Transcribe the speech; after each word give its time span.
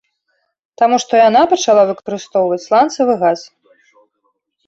Таму 0.81 0.95
што 1.03 1.13
яна 1.27 1.41
пачала 1.51 1.83
выкарыстоўваць 1.91 2.59
сланцавы 2.67 3.13
газ. 3.25 3.39